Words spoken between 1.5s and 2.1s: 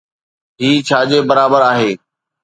آهي؟